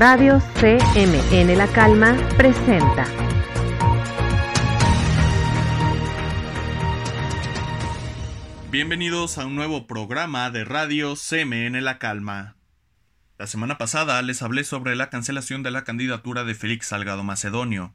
Radio 0.00 0.40
CMN 0.60 1.56
La 1.56 1.66
Calma 1.66 2.16
presenta. 2.36 3.04
Bienvenidos 8.70 9.38
a 9.38 9.46
un 9.46 9.56
nuevo 9.56 9.88
programa 9.88 10.52
de 10.52 10.64
Radio 10.64 11.14
CMN 11.16 11.82
La 11.82 11.98
Calma. 11.98 12.54
La 13.38 13.48
semana 13.48 13.76
pasada 13.76 14.22
les 14.22 14.40
hablé 14.40 14.62
sobre 14.62 14.94
la 14.94 15.10
cancelación 15.10 15.64
de 15.64 15.72
la 15.72 15.82
candidatura 15.82 16.44
de 16.44 16.54
Félix 16.54 16.86
Salgado 16.86 17.24
Macedonio. 17.24 17.92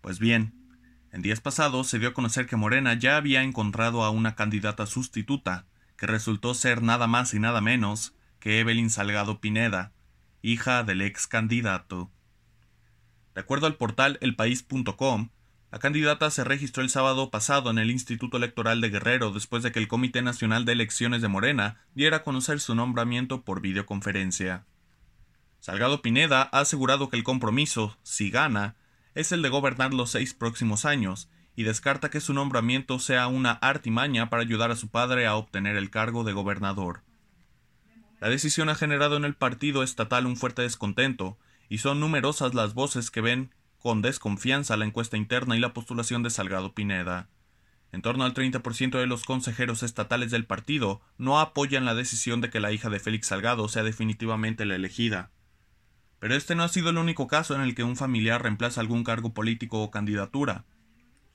Pues 0.00 0.18
bien, 0.18 0.52
en 1.12 1.22
días 1.22 1.40
pasados 1.40 1.86
se 1.86 2.00
dio 2.00 2.08
a 2.08 2.14
conocer 2.14 2.46
que 2.46 2.56
Morena 2.56 2.94
ya 2.94 3.16
había 3.16 3.44
encontrado 3.44 4.02
a 4.02 4.10
una 4.10 4.34
candidata 4.34 4.84
sustituta, 4.86 5.66
que 5.96 6.08
resultó 6.08 6.54
ser 6.54 6.82
nada 6.82 7.06
más 7.06 7.34
y 7.34 7.38
nada 7.38 7.60
menos 7.60 8.16
que 8.40 8.58
Evelyn 8.58 8.90
Salgado 8.90 9.40
Pineda, 9.40 9.92
hija 10.46 10.84
del 10.84 11.02
ex 11.02 11.26
candidato. 11.26 12.10
De 13.34 13.40
acuerdo 13.40 13.66
al 13.66 13.74
portal 13.74 14.18
elpaís.com, 14.20 15.30
la 15.72 15.78
candidata 15.80 16.30
se 16.30 16.44
registró 16.44 16.82
el 16.82 16.88
sábado 16.88 17.30
pasado 17.30 17.70
en 17.70 17.78
el 17.78 17.90
Instituto 17.90 18.36
Electoral 18.36 18.80
de 18.80 18.88
Guerrero 18.88 19.32
después 19.32 19.64
de 19.64 19.72
que 19.72 19.80
el 19.80 19.88
Comité 19.88 20.22
Nacional 20.22 20.64
de 20.64 20.72
Elecciones 20.72 21.20
de 21.20 21.28
Morena 21.28 21.80
diera 21.94 22.18
a 22.18 22.22
conocer 22.22 22.60
su 22.60 22.74
nombramiento 22.76 23.42
por 23.42 23.60
videoconferencia. 23.60 24.64
Salgado 25.58 26.00
Pineda 26.00 26.48
ha 26.52 26.60
asegurado 26.60 27.08
que 27.08 27.16
el 27.16 27.24
compromiso, 27.24 27.98
si 28.04 28.30
gana, 28.30 28.76
es 29.16 29.32
el 29.32 29.42
de 29.42 29.48
gobernar 29.48 29.92
los 29.92 30.10
seis 30.10 30.32
próximos 30.32 30.84
años, 30.84 31.28
y 31.56 31.64
descarta 31.64 32.10
que 32.10 32.20
su 32.20 32.34
nombramiento 32.34 33.00
sea 33.00 33.26
una 33.26 33.52
artimaña 33.52 34.30
para 34.30 34.42
ayudar 34.42 34.70
a 34.70 34.76
su 34.76 34.88
padre 34.88 35.26
a 35.26 35.34
obtener 35.34 35.74
el 35.74 35.90
cargo 35.90 36.22
de 36.22 36.34
gobernador. 36.34 37.02
La 38.20 38.28
decisión 38.28 38.68
ha 38.68 38.74
generado 38.74 39.16
en 39.16 39.24
el 39.24 39.34
partido 39.34 39.82
estatal 39.82 40.26
un 40.26 40.36
fuerte 40.36 40.62
descontento, 40.62 41.38
y 41.68 41.78
son 41.78 42.00
numerosas 42.00 42.54
las 42.54 42.74
voces 42.74 43.10
que 43.10 43.20
ven 43.20 43.50
con 43.78 44.02
desconfianza 44.02 44.76
la 44.76 44.84
encuesta 44.84 45.16
interna 45.16 45.56
y 45.56 45.60
la 45.60 45.72
postulación 45.72 46.22
de 46.22 46.30
Salgado 46.30 46.74
Pineda. 46.74 47.28
En 47.92 48.02
torno 48.02 48.24
al 48.24 48.34
30% 48.34 48.98
de 48.98 49.06
los 49.06 49.24
consejeros 49.24 49.82
estatales 49.82 50.30
del 50.30 50.44
partido 50.44 51.00
no 51.18 51.40
apoyan 51.40 51.84
la 51.84 51.94
decisión 51.94 52.40
de 52.40 52.50
que 52.50 52.60
la 52.60 52.72
hija 52.72 52.90
de 52.90 53.00
Félix 53.00 53.28
Salgado 53.28 53.68
sea 53.68 53.82
definitivamente 53.82 54.64
la 54.66 54.74
elegida. 54.74 55.30
Pero 56.18 56.34
este 56.34 56.54
no 56.54 56.62
ha 56.62 56.68
sido 56.68 56.90
el 56.90 56.98
único 56.98 57.26
caso 57.28 57.54
en 57.54 57.60
el 57.60 57.74
que 57.74 57.84
un 57.84 57.96
familiar 57.96 58.42
reemplaza 58.42 58.80
algún 58.80 59.04
cargo 59.04 59.34
político 59.34 59.82
o 59.82 59.90
candidatura. 59.90 60.64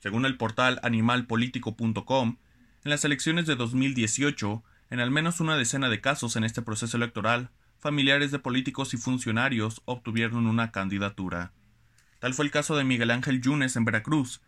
Según 0.00 0.26
el 0.26 0.36
portal 0.36 0.80
animalpolitico.com, 0.82 2.36
en 2.84 2.90
las 2.90 3.04
elecciones 3.04 3.46
de 3.46 3.54
2018, 3.54 4.62
en 4.92 5.00
al 5.00 5.10
menos 5.10 5.40
una 5.40 5.56
decena 5.56 5.88
de 5.88 6.02
casos 6.02 6.36
en 6.36 6.44
este 6.44 6.60
proceso 6.60 6.98
electoral, 6.98 7.48
familiares 7.78 8.30
de 8.30 8.38
políticos 8.38 8.92
y 8.92 8.98
funcionarios 8.98 9.80
obtuvieron 9.86 10.46
una 10.46 10.70
candidatura. 10.70 11.54
Tal 12.18 12.34
fue 12.34 12.44
el 12.44 12.50
caso 12.50 12.76
de 12.76 12.84
Miguel 12.84 13.10
Ángel 13.10 13.40
Yunes 13.40 13.74
en 13.76 13.86
Veracruz, 13.86 14.42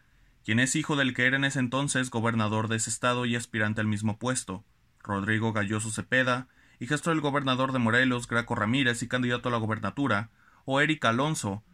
quien 0.44 0.60
es 0.60 0.76
hijo 0.76 0.96
del 0.96 1.14
que 1.14 1.24
era 1.24 1.38
en 1.38 1.46
ese 1.46 1.60
entonces 1.60 2.10
gobernador 2.10 2.68
de 2.68 2.76
ese 2.76 2.90
estado 2.90 3.24
y 3.24 3.36
aspirante 3.36 3.80
al 3.80 3.86
mismo 3.86 4.18
puesto, 4.18 4.66
Rodrigo 5.02 5.54
Galloso 5.54 5.90
Cepeda, 5.90 6.48
hijastro 6.78 7.12
del 7.12 7.22
gobernador 7.22 7.72
de 7.72 7.78
Morelos, 7.78 8.28
Graco 8.28 8.54
Ramírez 8.54 9.02
y 9.02 9.08
candidato 9.08 9.48
a 9.48 9.52
la 9.52 9.56
gobernatura, 9.56 10.28
o 10.66 10.82
Erika 10.82 11.08
Alonso, 11.08 11.64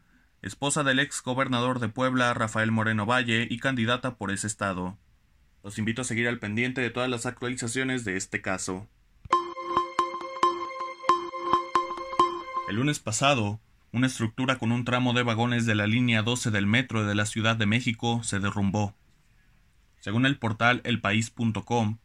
esposa 0.42 0.84
del 0.84 1.00
ex 1.00 1.24
gobernador 1.24 1.80
de 1.80 1.88
Puebla, 1.88 2.32
Rafael 2.34 2.70
Moreno 2.70 3.04
Valle, 3.04 3.48
y 3.50 3.58
candidata 3.58 4.14
por 4.14 4.30
ese 4.30 4.46
estado. 4.46 4.96
Los 5.62 5.78
invito 5.78 6.02
a 6.02 6.04
seguir 6.04 6.26
al 6.28 6.38
pendiente 6.38 6.80
de 6.80 6.90
todas 6.90 7.10
las 7.10 7.26
actualizaciones 7.26 8.04
de 8.04 8.16
este 8.16 8.40
caso. 8.40 8.88
El 12.68 12.76
lunes 12.76 12.98
pasado, 12.98 13.60
una 13.92 14.06
estructura 14.06 14.58
con 14.58 14.72
un 14.72 14.84
tramo 14.84 15.12
de 15.12 15.22
vagones 15.22 15.66
de 15.66 15.74
la 15.74 15.86
línea 15.86 16.22
12 16.22 16.50
del 16.50 16.66
metro 16.66 17.04
de 17.04 17.14
la 17.14 17.26
Ciudad 17.26 17.56
de 17.56 17.66
México 17.66 18.22
se 18.22 18.38
derrumbó. 18.38 18.94
Según 19.98 20.24
el 20.24 20.38
portal 20.38 20.80
elpaís.com, 20.84 21.98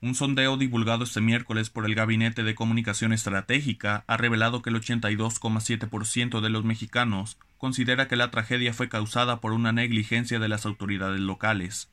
un 0.00 0.14
sondeo 0.14 0.56
divulgado 0.56 1.04
este 1.04 1.20
miércoles 1.20 1.70
por 1.70 1.84
el 1.84 1.96
Gabinete 1.96 2.44
de 2.44 2.54
Comunicación 2.54 3.12
Estratégica 3.12 4.04
ha 4.06 4.16
revelado 4.16 4.62
que 4.62 4.70
el 4.70 4.76
82,7% 4.76 6.40
de 6.40 6.50
los 6.50 6.64
mexicanos 6.64 7.36
considera 7.58 8.06
que 8.06 8.14
la 8.16 8.30
tragedia 8.30 8.72
fue 8.72 8.88
causada 8.88 9.40
por 9.40 9.52
una 9.52 9.72
negligencia 9.72 10.38
de 10.38 10.48
las 10.48 10.64
autoridades 10.64 11.20
locales. 11.20 11.90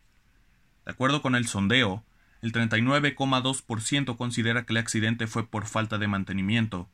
De 0.85 0.91
acuerdo 0.91 1.21
con 1.21 1.35
el 1.35 1.47
sondeo, 1.47 2.03
el 2.41 2.51
39,2% 2.51 4.17
considera 4.17 4.65
que 4.65 4.73
el 4.73 4.77
accidente 4.77 5.27
fue 5.27 5.47
por 5.47 5.65
falta 5.65 5.97
de 5.97 6.07
mantenimiento, 6.07 6.87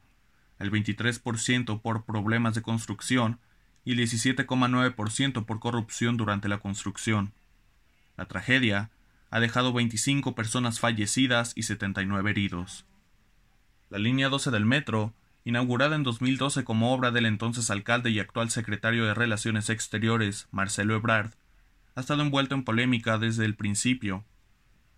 el 0.59 0.71
23% 0.71 1.81
por 1.81 2.05
problemas 2.05 2.55
de 2.55 2.61
construcción 2.61 3.39
y 3.83 3.93
el 3.93 3.99
17,9% 3.99 5.45
por 5.45 5.59
corrupción 5.59 6.15
durante 6.15 6.47
la 6.47 6.59
construcción. 6.59 7.33
La 8.15 8.25
tragedia 8.25 8.91
ha 9.29 9.39
dejado 9.39 9.73
25 9.73 10.35
personas 10.35 10.79
fallecidas 10.79 11.53
y 11.55 11.63
79 11.63 12.29
heridos. 12.29 12.85
La 13.89 13.97
línea 13.97 14.29
12 14.29 14.51
del 14.51 14.65
metro, 14.65 15.13
inaugurada 15.43 15.95
en 15.95 16.03
2012 16.03 16.63
como 16.63 16.93
obra 16.93 17.11
del 17.11 17.25
entonces 17.25 17.69
alcalde 17.71 18.09
y 18.11 18.19
actual 18.19 18.51
secretario 18.51 19.05
de 19.05 19.13
Relaciones 19.13 19.69
Exteriores, 19.69 20.47
Marcelo 20.51 20.95
Ebrard, 20.95 21.31
ha 21.95 22.01
estado 22.01 22.21
envuelto 22.21 22.55
en 22.55 22.63
polémica 22.63 23.17
desde 23.17 23.45
el 23.45 23.55
principio. 23.55 24.25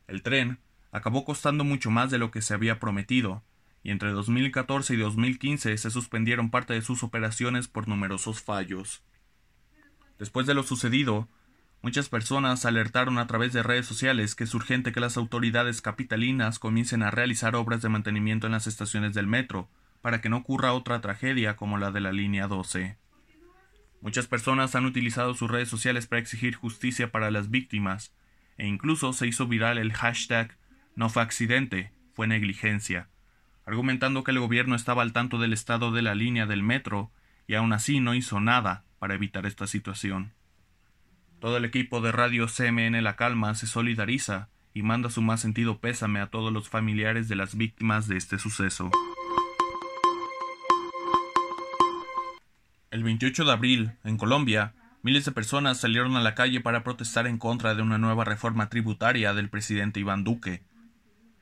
El 0.08 0.22
tren 0.22 0.60
acabó 0.92 1.26
costando 1.26 1.64
mucho 1.64 1.90
más 1.90 2.12
de 2.12 2.18
lo 2.18 2.32
que 2.32 2.42
se 2.42 2.54
había 2.54 2.80
prometido, 2.80 3.44
y 3.84 3.92
entre 3.92 4.12
2014 4.12 4.94
y 4.94 4.98
2015 4.98 5.78
se 5.78 5.92
suspendieron 5.92 6.50
parte 6.50 6.74
de 6.74 6.82
sus 6.82 7.04
operaciones 7.04 7.68
por 7.68 7.88
numerosos 7.88 8.42
fallos. 8.42 9.04
Después 10.20 10.48
de 10.48 10.54
lo 10.54 10.64
sucedido, 10.64 11.28
muchas 11.82 12.08
personas 12.08 12.66
alertaron 12.66 13.18
a 13.18 13.28
través 13.28 13.52
de 13.52 13.64
redes 13.64 13.86
sociales 13.86 14.36
que 14.36 14.46
es 14.46 14.54
urgente 14.54 14.92
que 14.92 15.02
las 15.02 15.18
autoridades 15.18 15.82
capitalinas 15.82 16.60
comiencen 16.60 17.04
a 17.04 17.12
realizar 17.12 17.56
obras 17.56 17.82
de 17.82 17.90
mantenimiento 17.90 18.46
en 18.48 18.54
las 18.54 18.68
estaciones 18.68 19.14
del 19.14 19.28
metro, 19.28 19.70
para 20.02 20.22
que 20.22 20.30
no 20.30 20.38
ocurra 20.38 20.74
otra 20.74 21.02
tragedia 21.02 21.56
como 21.56 21.78
la 21.78 21.92
de 21.92 22.02
la 22.02 22.12
línea 22.12 22.48
12. 22.48 22.98
Muchas 24.04 24.28
personas 24.28 24.76
han 24.76 24.86
utilizado 24.86 25.34
sus 25.34 25.50
redes 25.50 25.70
sociales 25.70 26.08
para 26.08 26.20
exigir 26.20 26.56
justicia 26.56 27.10
para 27.10 27.32
las 27.32 27.50
víctimas, 27.50 28.14
e 28.58 28.68
incluso 28.68 29.14
se 29.14 29.28
hizo 29.28 29.48
viral 29.48 29.78
el 29.78 29.94
hashtag 29.94 30.58
no 30.98 31.08
fue 31.08 31.24
accidente, 31.24 31.94
fue 32.14 32.28
negligencia, 32.28 33.08
argumentando 33.66 34.26
que 34.26 34.32
el 34.32 34.40
gobierno 34.40 34.76
estaba 34.76 35.04
al 35.04 35.14
tanto 35.14 35.38
del 35.38 35.54
estado 35.54 35.94
de 35.94 36.02
la 36.02 36.16
línea 36.16 36.46
del 36.46 36.64
metro 36.64 37.14
y 37.48 37.54
aún 37.54 37.72
así 37.72 38.02
no 38.02 38.14
hizo 38.14 38.42
nada 38.42 38.84
para 39.00 39.14
evitar 39.14 39.46
esta 39.46 39.68
situación. 39.68 40.34
Todo 41.40 41.56
el 41.56 41.64
equipo 41.64 42.02
de 42.02 42.12
Radio 42.12 42.48
CMN 42.48 43.02
La 43.02 43.16
Calma 43.16 43.56
se 43.56 43.68
solidariza 43.68 44.50
y 44.74 44.84
manda 44.84 45.10
su 45.10 45.22
más 45.22 45.40
sentido 45.40 45.80
pésame 45.80 46.20
a 46.20 46.28
todos 46.28 46.52
los 46.52 46.68
familiares 46.68 47.30
de 47.30 47.38
las 47.38 47.56
víctimas 47.56 48.10
de 48.10 48.18
este 48.18 48.38
suceso. 48.38 48.92
El 52.94 53.02
28 53.02 53.46
de 53.46 53.52
abril, 53.52 53.92
en 54.04 54.18
Colombia, 54.18 54.76
miles 55.02 55.26
de 55.26 55.32
personas 55.32 55.80
salieron 55.80 56.16
a 56.16 56.22
la 56.22 56.36
calle 56.36 56.62
para 56.62 56.84
protestar 56.84 57.26
en 57.26 57.40
contra 57.40 57.74
de 57.74 57.82
una 57.82 57.98
nueva 57.98 58.24
reforma 58.24 58.70
tributaria 58.70 59.34
del 59.34 59.50
presidente 59.50 60.00
Iván 60.00 60.24
Duque. 60.24 60.62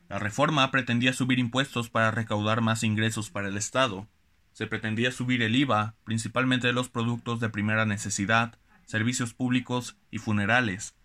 La 0.08 0.18
reforma 0.18 0.72
pretendía 0.72 1.12
subir 1.12 1.40
impuestos 1.40 1.90
para 1.90 2.10
recaudar 2.10 2.62
más 2.62 2.84
ingresos 2.84 3.30
para 3.30 3.50
el 3.50 3.58
Estado. 3.58 4.08
Se 4.54 4.66
pretendía 4.66 5.12
subir 5.12 5.42
el 5.42 5.54
IVA, 5.58 5.96
principalmente 6.06 6.68
de 6.68 6.74
los 6.74 6.88
productos 6.88 7.42
de 7.42 7.50
primera 7.50 7.86
necesidad, 7.86 8.58
servicios 8.86 9.34
públicos 9.34 9.98
y 10.10 10.20
funerales. 10.20 10.96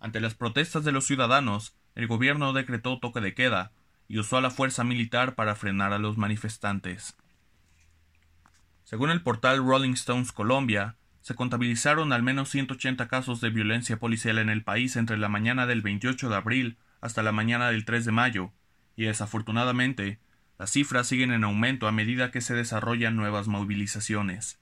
Ante 0.00 0.20
las 0.20 0.34
protestas 0.34 0.82
de 0.82 0.92
los 0.92 1.04
ciudadanos, 1.04 1.76
el 1.94 2.06
gobierno 2.06 2.54
decretó 2.54 2.98
toque 3.00 3.20
de 3.20 3.34
queda 3.34 3.72
y 4.08 4.18
usó 4.18 4.38
a 4.38 4.40
la 4.40 4.50
fuerza 4.50 4.82
militar 4.82 5.34
para 5.34 5.54
frenar 5.56 5.92
a 5.92 5.98
los 5.98 6.16
manifestantes. 6.16 7.18
Según 8.84 9.10
el 9.10 9.22
portal 9.22 9.58
Rolling 9.58 9.92
Stones 9.92 10.32
Colombia, 10.32 10.96
se 11.20 11.34
contabilizaron 11.34 12.12
al 12.12 12.22
menos 12.22 12.50
180 12.50 13.06
casos 13.08 13.40
de 13.40 13.50
violencia 13.50 13.98
policial 13.98 14.38
en 14.38 14.50
el 14.50 14.64
país 14.64 14.96
entre 14.96 15.16
la 15.16 15.28
mañana 15.28 15.66
del 15.66 15.82
28 15.82 16.28
de 16.28 16.36
abril 16.36 16.78
hasta 17.00 17.22
la 17.22 17.32
mañana 17.32 17.68
del 17.68 17.84
3 17.84 18.04
de 18.04 18.12
mayo, 18.12 18.52
y 18.96 19.04
desafortunadamente, 19.04 20.18
las 20.58 20.70
cifras 20.70 21.06
siguen 21.06 21.32
en 21.32 21.44
aumento 21.44 21.86
a 21.88 21.92
medida 21.92 22.30
que 22.30 22.40
se 22.40 22.54
desarrollan 22.54 23.16
nuevas 23.16 23.48
movilizaciones. 23.48 24.60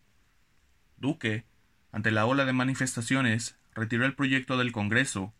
Duque, 0.96 1.44
ante 1.92 2.10
la 2.10 2.26
ola 2.26 2.44
de 2.44 2.52
manifestaciones, 2.52 3.58
retiró 3.74 4.04
el 4.04 4.14
proyecto 4.14 4.58
del 4.58 4.72
Congreso, 4.72 5.34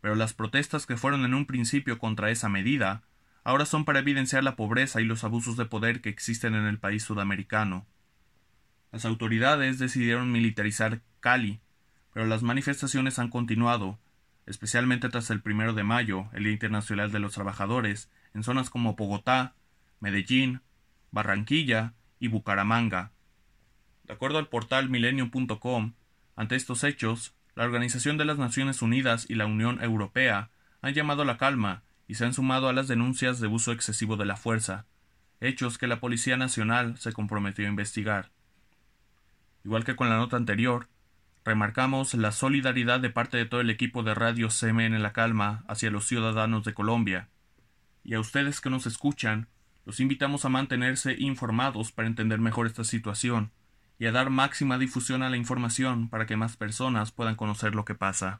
pero 0.00 0.14
las 0.14 0.34
protestas 0.34 0.86
que 0.86 0.96
fueron 0.96 1.24
en 1.24 1.34
un 1.34 1.46
principio 1.46 1.98
contra 1.98 2.30
esa 2.30 2.48
medida, 2.48 3.02
ahora 3.44 3.64
son 3.64 3.84
para 3.84 4.00
evidenciar 4.00 4.44
la 4.44 4.56
pobreza 4.56 5.00
y 5.00 5.04
los 5.04 5.24
abusos 5.24 5.56
de 5.56 5.64
poder 5.64 6.00
que 6.00 6.10
existen 6.10 6.54
en 6.54 6.66
el 6.66 6.78
país 6.78 7.02
sudamericano. 7.02 7.86
Las 8.92 9.04
autoridades 9.04 9.78
decidieron 9.78 10.32
militarizar 10.32 11.00
Cali, 11.20 11.60
pero 12.12 12.26
las 12.26 12.42
manifestaciones 12.42 13.18
han 13.18 13.28
continuado, 13.28 13.98
especialmente 14.46 15.08
tras 15.08 15.30
el 15.30 15.42
primero 15.42 15.74
de 15.74 15.84
mayo, 15.84 16.28
el 16.32 16.44
Día 16.44 16.52
Internacional 16.52 17.12
de 17.12 17.18
los 17.18 17.34
Trabajadores, 17.34 18.10
en 18.32 18.42
zonas 18.42 18.70
como 18.70 18.94
Bogotá, 18.94 19.54
Medellín, 20.00 20.60
Barranquilla 21.10 21.94
y 22.18 22.28
Bucaramanga, 22.28 23.12
De 24.04 24.12
acuerdo 24.12 24.38
al 24.38 24.48
portal 24.48 24.88
milenio.com, 24.88 25.94
ante 26.36 26.54
estos 26.54 26.84
hechos, 26.84 27.34
la 27.54 27.64
Organización 27.64 28.18
de 28.18 28.24
las 28.24 28.38
Naciones 28.38 28.82
Unidas 28.82 29.26
y 29.28 29.34
la 29.34 29.46
Unión 29.46 29.82
Europea 29.82 30.50
han 30.82 30.94
llamado 30.94 31.22
a 31.22 31.24
la 31.24 31.38
calma 31.38 31.82
y 32.06 32.14
se 32.14 32.24
han 32.24 32.34
sumado 32.34 32.68
a 32.68 32.72
las 32.72 32.86
denuncias 32.86 33.40
de 33.40 33.48
uso 33.48 33.72
excesivo 33.72 34.16
de 34.16 34.26
la 34.26 34.36
fuerza, 34.36 34.86
hechos 35.40 35.78
que 35.78 35.86
la 35.86 35.98
Policía 35.98 36.36
Nacional 36.36 36.98
se 36.98 37.12
comprometió 37.12 37.66
a 37.66 37.70
investigar. 37.70 38.30
Igual 39.66 39.82
que 39.82 39.96
con 39.96 40.08
la 40.08 40.16
nota 40.16 40.36
anterior, 40.36 40.86
remarcamos 41.44 42.14
la 42.14 42.30
solidaridad 42.30 43.00
de 43.00 43.10
parte 43.10 43.36
de 43.36 43.46
todo 43.46 43.60
el 43.60 43.68
equipo 43.68 44.04
de 44.04 44.14
Radio 44.14 44.46
CMN 44.48 44.94
en 44.94 45.02
la 45.02 45.12
Calma 45.12 45.64
hacia 45.66 45.90
los 45.90 46.06
ciudadanos 46.06 46.62
de 46.64 46.72
Colombia. 46.72 47.30
Y 48.04 48.14
a 48.14 48.20
ustedes 48.20 48.60
que 48.60 48.70
nos 48.70 48.86
escuchan, 48.86 49.48
los 49.84 49.98
invitamos 49.98 50.44
a 50.44 50.50
mantenerse 50.50 51.16
informados 51.18 51.90
para 51.90 52.06
entender 52.06 52.38
mejor 52.38 52.68
esta 52.68 52.84
situación 52.84 53.50
y 53.98 54.06
a 54.06 54.12
dar 54.12 54.30
máxima 54.30 54.78
difusión 54.78 55.24
a 55.24 55.30
la 55.30 55.36
información 55.36 56.10
para 56.10 56.26
que 56.26 56.36
más 56.36 56.56
personas 56.56 57.10
puedan 57.10 57.34
conocer 57.34 57.74
lo 57.74 57.84
que 57.84 57.96
pasa. 57.96 58.38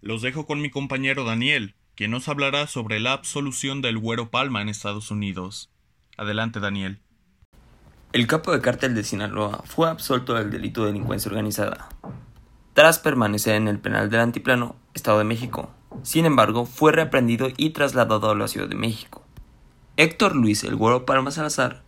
Los 0.00 0.22
dejo 0.22 0.46
con 0.46 0.60
mi 0.60 0.70
compañero 0.70 1.24
Daniel, 1.24 1.74
quien 1.96 2.12
nos 2.12 2.28
hablará 2.28 2.68
sobre 2.68 3.00
la 3.00 3.12
absolución 3.12 3.82
del 3.82 3.98
Güero 3.98 4.30
Palma 4.30 4.62
en 4.62 4.68
Estados 4.68 5.10
Unidos. 5.10 5.68
Adelante, 6.16 6.60
Daniel. 6.60 7.00
El 8.12 8.26
capo 8.26 8.52
de 8.52 8.60
cártel 8.60 8.94
de 8.94 9.04
Sinaloa 9.04 9.62
fue 9.64 9.88
absuelto 9.88 10.34
del 10.34 10.50
delito 10.50 10.82
de 10.82 10.88
delincuencia 10.88 11.30
organizada, 11.30 11.88
tras 12.74 12.98
permanecer 12.98 13.54
en 13.54 13.68
el 13.68 13.78
penal 13.78 14.10
del 14.10 14.20
Antiplano, 14.20 14.76
Estado 14.94 15.18
de 15.18 15.24
México. 15.24 15.70
Sin 16.02 16.24
embargo, 16.24 16.66
fue 16.66 16.92
reaprendido 16.92 17.48
y 17.56 17.70
trasladado 17.70 18.30
a 18.30 18.34
la 18.34 18.48
Ciudad 18.48 18.68
de 18.68 18.74
México. 18.74 19.24
Héctor 19.96 20.36
Luis 20.36 20.64
El 20.64 20.76
Güero 20.76 21.06
Palma 21.06 21.30
Salazar 21.30 21.82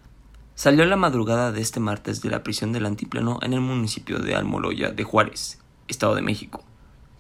salió 0.54 0.84
la 0.84 0.96
madrugada 0.96 1.52
de 1.52 1.60
este 1.60 1.80
martes 1.80 2.22
de 2.22 2.30
la 2.30 2.42
prisión 2.42 2.72
del 2.72 2.86
Antiplano 2.86 3.38
en 3.42 3.52
el 3.52 3.60
municipio 3.60 4.18
de 4.18 4.34
Almoloya 4.34 4.90
de 4.90 5.04
Juárez, 5.04 5.58
Estado 5.88 6.14
de 6.14 6.22
México 6.22 6.64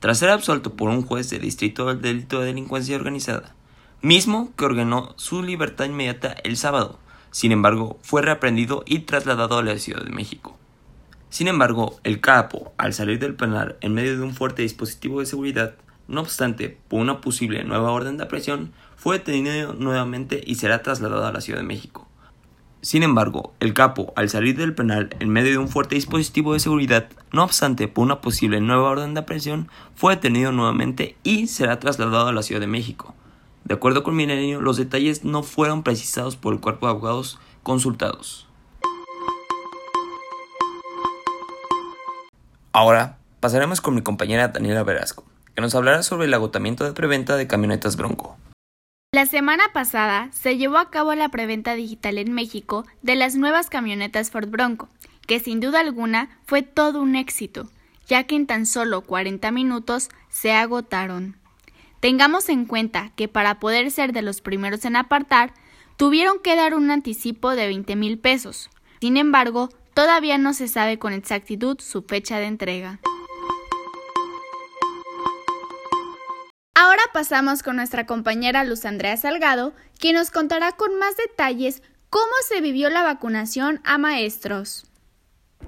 tras 0.02 0.18
ser 0.18 0.30
absuelto 0.30 0.74
por 0.74 0.88
un 0.88 1.06
juez 1.06 1.30
de 1.30 1.38
distrito 1.38 1.86
del 1.86 2.02
delito 2.02 2.40
de 2.40 2.46
delincuencia 2.46 2.96
organizada, 2.96 3.54
mismo 4.00 4.50
que 4.56 4.64
ordenó 4.64 5.14
su 5.14 5.44
libertad 5.44 5.84
inmediata 5.84 6.34
el 6.42 6.56
sábado. 6.56 6.98
Sin 7.32 7.50
embargo, 7.50 7.98
fue 8.02 8.20
reaprendido 8.22 8.84
y 8.86 9.00
trasladado 9.00 9.58
a 9.58 9.62
la 9.62 9.78
Ciudad 9.78 10.04
de 10.04 10.10
México. 10.10 10.58
Sin 11.30 11.48
embargo, 11.48 11.98
el 12.04 12.20
capo, 12.20 12.74
al 12.76 12.92
salir 12.92 13.18
del 13.18 13.34
penal 13.34 13.76
en 13.80 13.94
medio 13.94 14.18
de 14.18 14.22
un 14.22 14.34
fuerte 14.34 14.60
dispositivo 14.60 15.20
de 15.20 15.26
seguridad, 15.26 15.74
no 16.08 16.20
obstante, 16.20 16.76
por 16.88 17.00
una 17.00 17.22
posible 17.22 17.64
nueva 17.64 17.90
orden 17.90 18.18
de 18.18 18.24
aprehensión, 18.24 18.72
fue 18.96 19.18
detenido 19.18 19.72
nuevamente 19.72 20.44
y 20.46 20.56
será 20.56 20.82
trasladado 20.82 21.24
a 21.24 21.32
la 21.32 21.40
Ciudad 21.40 21.60
de 21.60 21.66
México. 21.66 22.06
Sin 22.82 23.02
embargo, 23.02 23.54
el 23.60 23.72
capo, 23.72 24.12
al 24.14 24.28
salir 24.28 24.56
del 24.58 24.74
penal 24.74 25.16
en 25.18 25.30
medio 25.30 25.52
de 25.52 25.58
un 25.58 25.68
fuerte 25.68 25.94
dispositivo 25.94 26.52
de 26.52 26.60
seguridad, 26.60 27.08
no 27.32 27.44
obstante 27.44 27.88
por 27.88 28.04
una 28.04 28.20
posible 28.20 28.60
nueva 28.60 28.90
orden 28.90 29.14
de 29.14 29.20
aprehensión, 29.20 29.70
fue 29.94 30.16
detenido 30.16 30.52
nuevamente 30.52 31.16
y 31.22 31.46
será 31.46 31.78
trasladado 31.78 32.26
a 32.26 32.32
la 32.32 32.42
Ciudad 32.42 32.60
de 32.60 32.66
México. 32.66 33.14
De 33.64 33.74
acuerdo 33.74 34.02
con 34.02 34.16
Milenio, 34.16 34.60
los 34.60 34.76
detalles 34.76 35.24
no 35.24 35.42
fueron 35.42 35.82
precisados 35.82 36.36
por 36.36 36.52
el 36.52 36.60
cuerpo 36.60 36.86
de 36.86 36.90
abogados 36.90 37.38
consultados. 37.62 38.48
Ahora 42.72 43.18
pasaremos 43.40 43.80
con 43.80 43.94
mi 43.94 44.02
compañera 44.02 44.48
Daniela 44.48 44.82
Velasco, 44.82 45.24
que 45.54 45.60
nos 45.60 45.74
hablará 45.74 46.02
sobre 46.02 46.26
el 46.26 46.34
agotamiento 46.34 46.84
de 46.84 46.92
preventa 46.92 47.36
de 47.36 47.46
camionetas 47.46 47.96
Bronco. 47.96 48.36
La 49.14 49.26
semana 49.26 49.64
pasada 49.74 50.30
se 50.32 50.56
llevó 50.56 50.78
a 50.78 50.88
cabo 50.88 51.14
la 51.14 51.28
preventa 51.28 51.74
digital 51.74 52.16
en 52.16 52.32
México 52.32 52.86
de 53.02 53.14
las 53.14 53.34
nuevas 53.34 53.68
camionetas 53.68 54.30
Ford 54.30 54.48
Bronco, 54.48 54.88
que 55.26 55.38
sin 55.38 55.60
duda 55.60 55.80
alguna 55.80 56.30
fue 56.46 56.62
todo 56.62 57.02
un 57.02 57.14
éxito, 57.14 57.68
ya 58.06 58.24
que 58.24 58.36
en 58.36 58.46
tan 58.46 58.64
solo 58.64 59.02
40 59.02 59.50
minutos 59.52 60.08
se 60.30 60.52
agotaron. 60.52 61.41
Tengamos 62.02 62.48
en 62.48 62.64
cuenta 62.64 63.12
que 63.14 63.28
para 63.28 63.60
poder 63.60 63.92
ser 63.92 64.12
de 64.12 64.22
los 64.22 64.40
primeros 64.40 64.84
en 64.84 64.96
apartar, 64.96 65.54
tuvieron 65.96 66.40
que 66.40 66.56
dar 66.56 66.74
un 66.74 66.90
anticipo 66.90 67.52
de 67.52 67.68
20 67.68 67.94
mil 67.94 68.18
pesos. 68.18 68.70
Sin 69.00 69.16
embargo, 69.16 69.68
todavía 69.94 70.36
no 70.36 70.52
se 70.52 70.66
sabe 70.66 70.98
con 70.98 71.12
exactitud 71.12 71.78
su 71.78 72.02
fecha 72.02 72.40
de 72.40 72.46
entrega. 72.46 72.98
Ahora 76.74 77.02
pasamos 77.12 77.62
con 77.62 77.76
nuestra 77.76 78.04
compañera 78.04 78.64
Luz 78.64 78.84
Andrea 78.84 79.16
Salgado, 79.16 79.72
quien 80.00 80.16
nos 80.16 80.32
contará 80.32 80.72
con 80.72 80.98
más 80.98 81.16
detalles 81.16 81.84
cómo 82.10 82.32
se 82.48 82.60
vivió 82.60 82.90
la 82.90 83.04
vacunación 83.04 83.80
a 83.84 83.98
maestros. 83.98 84.90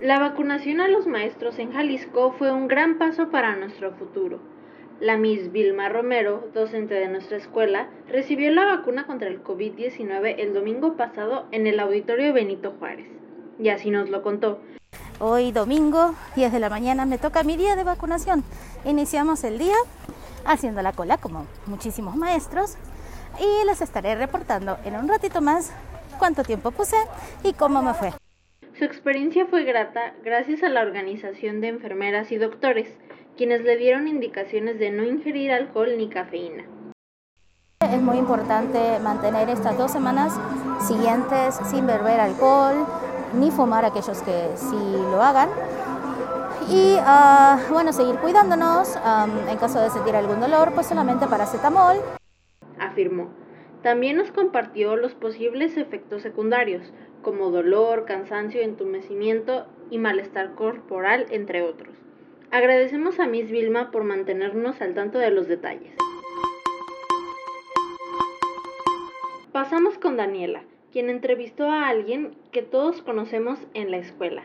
La 0.00 0.18
vacunación 0.18 0.80
a 0.80 0.88
los 0.88 1.06
maestros 1.06 1.60
en 1.60 1.72
Jalisco 1.72 2.34
fue 2.36 2.50
un 2.50 2.66
gran 2.66 2.98
paso 2.98 3.30
para 3.30 3.54
nuestro 3.54 3.94
futuro. 3.94 4.53
La 5.00 5.16
Miss 5.16 5.50
Vilma 5.50 5.88
Romero, 5.88 6.48
docente 6.54 6.94
de 6.94 7.08
nuestra 7.08 7.36
escuela, 7.36 7.88
recibió 8.08 8.50
la 8.52 8.64
vacuna 8.64 9.06
contra 9.06 9.28
el 9.28 9.42
COVID-19 9.42 10.36
el 10.38 10.54
domingo 10.54 10.96
pasado 10.96 11.46
en 11.50 11.66
el 11.66 11.80
auditorio 11.80 12.32
Benito 12.32 12.74
Juárez. 12.78 13.08
Y 13.58 13.70
así 13.70 13.90
nos 13.90 14.08
lo 14.08 14.22
contó. 14.22 14.60
Hoy 15.18 15.50
domingo, 15.50 16.14
10 16.36 16.52
de 16.52 16.60
la 16.60 16.70
mañana, 16.70 17.06
me 17.06 17.18
toca 17.18 17.42
mi 17.42 17.56
día 17.56 17.74
de 17.74 17.82
vacunación. 17.82 18.44
Iniciamos 18.84 19.42
el 19.42 19.58
día 19.58 19.76
haciendo 20.44 20.80
la 20.80 20.92
cola 20.92 21.16
como 21.16 21.46
muchísimos 21.66 22.14
maestros 22.14 22.76
y 23.40 23.66
les 23.66 23.80
estaré 23.80 24.14
reportando 24.14 24.78
en 24.84 24.94
un 24.94 25.08
ratito 25.08 25.40
más 25.40 25.72
cuánto 26.18 26.44
tiempo 26.44 26.70
puse 26.70 26.96
y 27.42 27.52
cómo 27.52 27.82
me 27.82 27.94
fue. 27.94 28.12
Su 28.78 28.84
experiencia 28.84 29.46
fue 29.46 29.64
grata 29.64 30.14
gracias 30.24 30.62
a 30.62 30.68
la 30.68 30.82
organización 30.82 31.60
de 31.60 31.68
enfermeras 31.68 32.32
y 32.32 32.38
doctores, 32.38 32.98
quienes 33.36 33.62
le 33.62 33.76
dieron 33.76 34.08
indicaciones 34.08 34.78
de 34.78 34.90
no 34.90 35.04
ingerir 35.04 35.52
alcohol 35.52 35.96
ni 35.96 36.08
cafeína. 36.08 36.64
Es 37.80 38.00
muy 38.00 38.16
importante 38.16 38.98
mantener 39.00 39.48
estas 39.48 39.76
dos 39.76 39.90
semanas 39.90 40.32
siguientes 40.86 41.56
sin 41.70 41.86
beber 41.86 42.20
alcohol 42.20 42.86
ni 43.34 43.50
fumar 43.50 43.84
aquellos 43.84 44.22
que 44.22 44.48
sí 44.56 44.76
lo 45.10 45.22
hagan 45.22 45.48
y 46.68 46.96
uh, 46.96 47.72
bueno, 47.72 47.92
seguir 47.92 48.16
cuidándonos. 48.16 48.96
Um, 48.96 49.48
en 49.48 49.58
caso 49.58 49.80
de 49.80 49.90
sentir 49.90 50.16
algún 50.16 50.40
dolor, 50.40 50.72
pues 50.74 50.86
solamente 50.86 51.26
paracetamol. 51.26 51.98
Afirmó. 52.78 53.28
También 53.82 54.16
nos 54.16 54.30
compartió 54.30 54.96
los 54.96 55.14
posibles 55.14 55.76
efectos 55.76 56.22
secundarios, 56.22 56.92
como 57.22 57.50
dolor, 57.50 58.06
cansancio, 58.06 58.62
entumecimiento 58.62 59.66
y 59.90 59.98
malestar 59.98 60.54
corporal, 60.54 61.26
entre 61.30 61.62
otros. 61.62 62.03
Agradecemos 62.54 63.18
a 63.18 63.26
Miss 63.26 63.50
Vilma 63.50 63.90
por 63.90 64.04
mantenernos 64.04 64.80
al 64.80 64.94
tanto 64.94 65.18
de 65.18 65.32
los 65.32 65.48
detalles. 65.48 65.92
Pasamos 69.50 69.98
con 69.98 70.16
Daniela, 70.16 70.62
quien 70.92 71.10
entrevistó 71.10 71.68
a 71.68 71.88
alguien 71.88 72.38
que 72.52 72.62
todos 72.62 73.02
conocemos 73.02 73.58
en 73.74 73.90
la 73.90 73.96
escuela. 73.96 74.44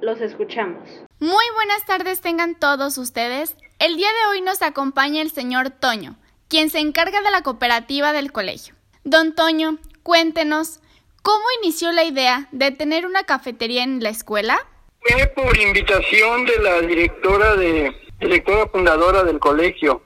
Los 0.00 0.22
escuchamos. 0.22 0.88
Muy 1.18 1.44
buenas 1.54 1.84
tardes 1.84 2.22
tengan 2.22 2.58
todos 2.58 2.96
ustedes. 2.96 3.54
El 3.78 3.98
día 3.98 4.08
de 4.08 4.30
hoy 4.30 4.40
nos 4.40 4.62
acompaña 4.62 5.20
el 5.20 5.30
señor 5.30 5.68
Toño, 5.68 6.16
quien 6.48 6.70
se 6.70 6.78
encarga 6.78 7.20
de 7.20 7.30
la 7.30 7.42
cooperativa 7.42 8.14
del 8.14 8.32
colegio. 8.32 8.74
Don 9.04 9.34
Toño, 9.34 9.76
cuéntenos, 10.02 10.80
¿cómo 11.20 11.44
inició 11.62 11.92
la 11.92 12.04
idea 12.04 12.48
de 12.52 12.70
tener 12.70 13.04
una 13.04 13.24
cafetería 13.24 13.82
en 13.82 14.02
la 14.02 14.08
escuela? 14.08 14.66
Fue 15.00 15.26
por 15.28 15.56
invitación 15.58 16.44
de 16.44 16.58
la 16.58 16.80
directora 16.80 17.56
de 17.56 17.92
directora 18.20 18.66
fundadora 18.68 19.24
del 19.24 19.38
colegio. 19.38 20.02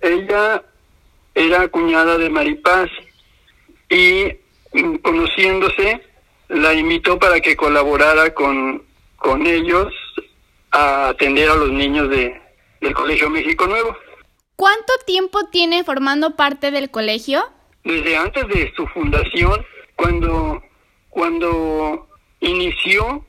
Ella 0.00 0.62
era 1.34 1.68
cuñada 1.68 2.18
de 2.18 2.30
Maripaz 2.30 2.90
y 3.88 4.36
mm, 4.72 4.96
conociéndose 4.96 6.02
la 6.48 6.74
invitó 6.74 7.18
para 7.18 7.40
que 7.40 7.56
colaborara 7.56 8.32
con, 8.34 8.84
con 9.16 9.46
ellos 9.46 9.92
a 10.70 11.08
atender 11.08 11.48
a 11.48 11.54
los 11.54 11.70
niños 11.70 12.08
de, 12.10 12.40
del 12.80 12.94
Colegio 12.94 13.30
México 13.30 13.66
Nuevo. 13.66 13.96
¿Cuánto 14.56 14.92
tiempo 15.06 15.48
tiene 15.50 15.84
formando 15.84 16.36
parte 16.36 16.70
del 16.70 16.90
colegio? 16.90 17.44
Desde 17.84 18.16
antes 18.16 18.46
de 18.48 18.72
su 18.74 18.86
fundación, 18.88 19.64
cuando, 19.96 20.62
cuando 21.10 22.08
inició, 22.40 23.24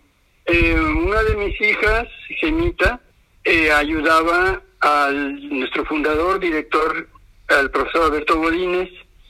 eh, 0.47 0.73
una 0.73 1.23
de 1.23 1.35
mis 1.35 1.59
hijas, 1.59 2.07
Gemita, 2.39 3.01
eh, 3.43 3.69
ayudaba 3.71 4.61
al 4.79 5.49
nuestro 5.49 5.83
fundador, 5.85 6.39
director, 6.39 7.07
al 7.49 7.69
profesor 7.69 8.05
Alberto 8.05 8.39
Godínez, 8.39 8.89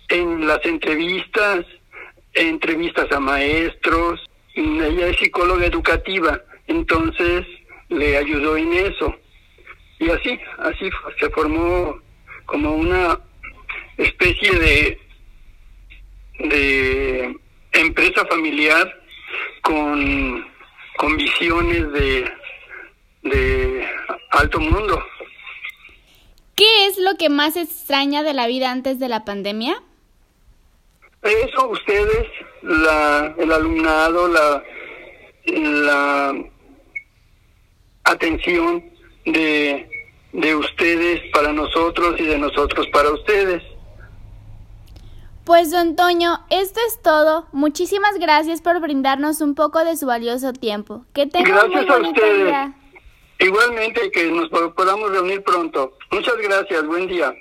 en 0.10 0.46
las 0.46 0.64
entrevistas, 0.66 1.66
entrevistas 2.34 3.12
a 3.12 3.20
maestros. 3.20 4.24
Ella 4.54 5.08
es 5.08 5.18
psicóloga 5.18 5.66
educativa, 5.66 6.40
entonces 6.68 7.46
le 7.90 8.18
ayudó 8.18 8.56
en 8.58 8.74
eso. 8.74 9.16
Y 10.00 10.12
así, 10.12 10.40
así 10.60 10.90
se 11.20 11.30
formó 11.32 12.00
como 12.46 12.76
una 12.76 13.20
especie 13.98 14.52
de, 14.52 15.00
de 16.40 17.36
empresa 17.74 18.24
familiar 18.26 19.02
con, 19.62 20.46
con 20.98 21.16
visiones 21.16 21.92
de, 21.94 22.32
de 23.24 23.88
alto 24.32 24.60
mundo. 24.60 25.02
¿Qué 26.56 26.88
es 26.88 26.98
lo 26.98 27.16
que 27.18 27.30
más 27.30 27.56
extraña 27.56 28.24
de 28.24 28.34
la 28.34 28.48
vida 28.48 28.72
antes 28.72 29.00
de 29.00 29.08
la 29.08 29.24
pandemia? 29.24 29.82
Eso 31.22 31.70
ustedes, 31.70 32.28
la, 32.64 33.34
el 33.38 33.52
alumnado, 33.52 34.28
la, 34.28 34.64
la 35.46 36.36
atención 38.04 38.84
de, 39.26 39.88
de 40.34 40.56
ustedes 40.56 41.22
para 41.32 41.54
nosotros 41.54 42.20
y 42.20 42.24
de 42.24 42.38
nosotros 42.38 42.88
para 42.88 43.12
ustedes. 43.12 43.62
Pues 45.48 45.72
don 45.72 45.96
Toño, 45.96 46.46
esto 46.50 46.80
es 46.88 47.02
todo. 47.02 47.48
Muchísimas 47.54 48.20
gracias 48.20 48.62
por 48.62 48.82
brindarnos 48.82 49.40
un 49.40 49.56
poco 49.56 49.84
de 49.86 49.96
su 49.96 50.06
valioso 50.06 50.52
tiempo. 50.52 51.06
Que 51.14 51.26
tenga 51.26 51.50
Gracias 51.50 51.86
muy 51.88 52.06
a 52.08 52.10
ustedes. 52.10 52.46
día. 52.46 52.74
Igualmente 53.40 54.12
que 54.12 54.30
nos 54.30 54.50
po- 54.50 54.74
podamos 54.74 55.10
reunir 55.10 55.42
pronto. 55.44 55.94
Muchas 56.12 56.36
gracias, 56.44 56.86
buen 56.86 57.08
día. 57.08 57.34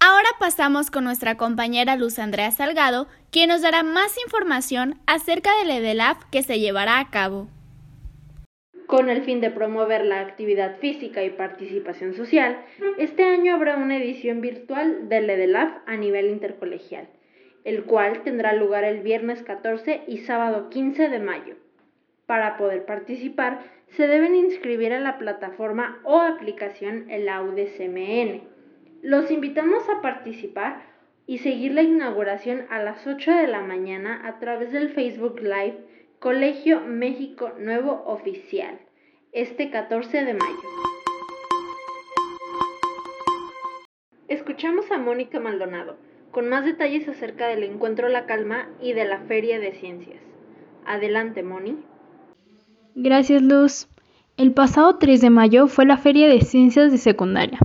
Ahora 0.00 0.28
pasamos 0.40 0.90
con 0.90 1.04
nuestra 1.04 1.36
compañera 1.36 1.94
Luz 1.94 2.18
Andrea 2.18 2.50
Salgado, 2.50 3.06
quien 3.30 3.50
nos 3.50 3.62
dará 3.62 3.84
más 3.84 4.16
información 4.24 4.98
acerca 5.06 5.56
del 5.58 5.70
EDELAF 5.70 6.18
que 6.32 6.42
se 6.42 6.58
llevará 6.58 6.98
a 6.98 7.08
cabo. 7.10 7.46
Con 8.90 9.08
el 9.08 9.22
fin 9.22 9.40
de 9.40 9.52
promover 9.52 10.04
la 10.04 10.18
actividad 10.18 10.78
física 10.78 11.22
y 11.22 11.30
participación 11.30 12.14
social, 12.14 12.60
este 12.98 13.22
año 13.22 13.54
habrá 13.54 13.76
una 13.76 13.96
edición 13.96 14.40
virtual 14.40 15.08
del 15.08 15.30
EDELAF 15.30 15.72
a 15.86 15.96
nivel 15.96 16.26
intercolegial, 16.26 17.06
el 17.62 17.84
cual 17.84 18.24
tendrá 18.24 18.52
lugar 18.52 18.82
el 18.82 19.00
viernes 19.00 19.44
14 19.44 20.02
y 20.08 20.18
sábado 20.18 20.70
15 20.70 21.08
de 21.08 21.20
mayo. 21.20 21.54
Para 22.26 22.56
poder 22.56 22.84
participar, 22.84 23.60
se 23.90 24.08
deben 24.08 24.34
inscribir 24.34 24.92
a 24.92 24.98
la 24.98 25.18
plataforma 25.18 26.00
o 26.02 26.18
aplicación 26.18 27.08
en 27.10 27.26
la 27.26 27.42
UDCMN. 27.42 28.42
Los 29.02 29.30
invitamos 29.30 29.88
a 29.88 30.02
participar 30.02 30.82
y 31.28 31.38
seguir 31.38 31.74
la 31.74 31.82
inauguración 31.82 32.66
a 32.70 32.82
las 32.82 33.06
8 33.06 33.36
de 33.36 33.46
la 33.46 33.60
mañana 33.60 34.20
a 34.26 34.40
través 34.40 34.72
del 34.72 34.88
Facebook 34.88 35.38
Live 35.38 35.78
Colegio 36.20 36.82
México 36.82 37.50
Nuevo 37.58 38.02
Oficial, 38.04 38.78
este 39.32 39.70
14 39.70 40.22
de 40.22 40.34
mayo. 40.34 40.68
Escuchamos 44.28 44.90
a 44.90 44.98
Mónica 44.98 45.40
Maldonado 45.40 45.96
con 46.30 46.50
más 46.50 46.66
detalles 46.66 47.08
acerca 47.08 47.48
del 47.48 47.62
encuentro 47.62 48.10
La 48.10 48.26
Calma 48.26 48.68
y 48.82 48.92
de 48.92 49.06
la 49.06 49.20
Feria 49.20 49.58
de 49.58 49.72
Ciencias. 49.72 50.20
Adelante, 50.84 51.42
Moni. 51.42 51.78
Gracias, 52.94 53.40
Luz. 53.40 53.88
El 54.36 54.52
pasado 54.52 54.98
3 54.98 55.22
de 55.22 55.30
mayo 55.30 55.68
fue 55.68 55.86
la 55.86 55.96
Feria 55.96 56.28
de 56.28 56.42
Ciencias 56.42 56.92
de 56.92 56.98
Secundaria. 56.98 57.60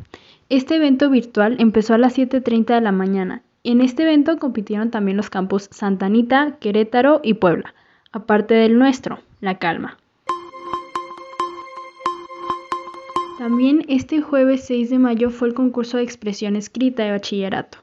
Este 0.47 0.77
evento 0.77 1.09
virtual 1.09 1.57
empezó 1.59 1.93
a 1.93 1.97
las 1.97 2.17
7.30 2.17 2.75
de 2.75 2.81
la 2.81 2.93
mañana. 2.93 3.43
En 3.65 3.81
este 3.81 4.03
evento 4.03 4.39
compitieron 4.39 4.91
también 4.91 5.17
los 5.17 5.29
campus 5.29 5.67
Santa 5.71 6.05
Anita, 6.05 6.55
Querétaro 6.61 7.19
y 7.21 7.33
Puebla, 7.33 7.75
aparte 8.15 8.53
del 8.53 8.79
nuestro, 8.79 9.19
La 9.41 9.59
Calma. 9.59 9.97
También 13.37 13.83
este 13.89 14.21
jueves 14.21 14.63
6 14.67 14.89
de 14.89 14.99
mayo 14.99 15.29
fue 15.31 15.49
el 15.49 15.53
concurso 15.53 15.97
de 15.97 16.03
expresión 16.03 16.55
escrita 16.55 17.03
de 17.03 17.11
bachillerato. 17.11 17.79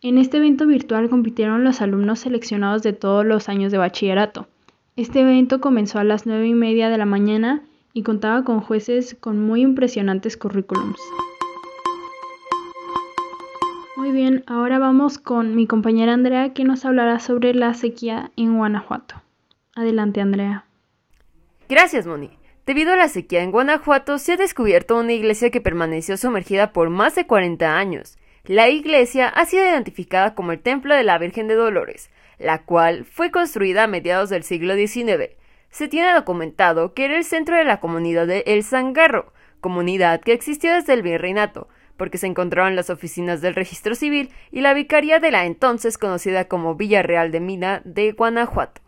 En 0.00 0.16
este 0.16 0.36
evento 0.36 0.68
virtual 0.68 1.10
compitieron 1.10 1.64
los 1.64 1.80
alumnos 1.80 2.20
seleccionados 2.20 2.84
de 2.84 2.92
todos 2.92 3.26
los 3.26 3.48
años 3.48 3.72
de 3.72 3.78
bachillerato. 3.78 4.46
Este 4.94 5.22
evento 5.22 5.60
comenzó 5.60 5.98
a 5.98 6.04
las 6.04 6.24
9 6.24 6.46
y 6.46 6.54
media 6.54 6.88
de 6.88 6.98
la 6.98 7.06
mañana 7.06 7.62
y 7.92 8.04
contaba 8.04 8.44
con 8.44 8.60
jueces 8.60 9.16
con 9.18 9.44
muy 9.44 9.62
impresionantes 9.62 10.36
currículums. 10.36 11.00
Muy 13.96 14.12
bien, 14.12 14.44
ahora 14.46 14.78
vamos 14.78 15.18
con 15.18 15.56
mi 15.56 15.66
compañera 15.66 16.12
Andrea 16.12 16.52
que 16.52 16.62
nos 16.62 16.84
hablará 16.84 17.18
sobre 17.18 17.54
la 17.54 17.74
sequía 17.74 18.30
en 18.36 18.56
Guanajuato. 18.56 19.23
Adelante, 19.76 20.20
Andrea. 20.20 20.66
Gracias, 21.68 22.06
Moni. 22.06 22.30
Debido 22.66 22.92
a 22.92 22.96
la 22.96 23.08
sequía 23.08 23.42
en 23.42 23.50
Guanajuato, 23.50 24.18
se 24.18 24.32
ha 24.32 24.36
descubierto 24.36 24.98
una 24.98 25.12
iglesia 25.12 25.50
que 25.50 25.60
permaneció 25.60 26.16
sumergida 26.16 26.72
por 26.72 26.90
más 26.90 27.14
de 27.14 27.26
40 27.26 27.76
años. 27.76 28.16
La 28.44 28.68
iglesia 28.68 29.28
ha 29.28 29.44
sido 29.46 29.64
identificada 29.64 30.34
como 30.34 30.52
el 30.52 30.60
Templo 30.60 30.94
de 30.94 31.04
la 31.04 31.18
Virgen 31.18 31.48
de 31.48 31.54
Dolores, 31.54 32.10
la 32.38 32.62
cual 32.62 33.04
fue 33.04 33.30
construida 33.30 33.84
a 33.84 33.88
mediados 33.88 34.30
del 34.30 34.44
siglo 34.44 34.74
XIX. 34.76 35.30
Se 35.70 35.88
tiene 35.88 36.12
documentado 36.12 36.94
que 36.94 37.06
era 37.06 37.16
el 37.16 37.24
centro 37.24 37.56
de 37.56 37.64
la 37.64 37.80
comunidad 37.80 38.26
de 38.26 38.44
El 38.46 38.62
Zangarro, 38.62 39.32
comunidad 39.60 40.20
que 40.20 40.32
existió 40.32 40.72
desde 40.72 40.92
el 40.92 41.02
virreinato, 41.02 41.68
porque 41.96 42.18
se 42.18 42.26
encontraban 42.26 42.76
las 42.76 42.90
oficinas 42.90 43.40
del 43.40 43.54
registro 43.54 43.94
civil 43.94 44.30
y 44.50 44.60
la 44.60 44.74
vicaría 44.74 45.20
de 45.20 45.30
la 45.30 45.46
entonces 45.46 45.98
conocida 45.98 46.48
como 46.48 46.74
Villa 46.74 47.02
Real 47.02 47.30
de 47.30 47.40
Mina 47.40 47.82
de 47.84 48.12
Guanajuato. 48.12 48.80